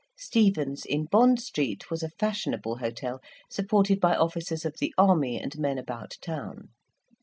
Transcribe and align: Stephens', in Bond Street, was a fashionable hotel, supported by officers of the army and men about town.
Stephens', 0.17 0.83
in 0.83 1.05
Bond 1.05 1.39
Street, 1.39 1.91
was 1.91 2.01
a 2.01 2.09
fashionable 2.09 2.77
hotel, 2.77 3.21
supported 3.51 3.99
by 3.99 4.15
officers 4.15 4.65
of 4.65 4.77
the 4.79 4.91
army 4.97 5.39
and 5.39 5.59
men 5.59 5.77
about 5.77 6.17
town. 6.21 6.69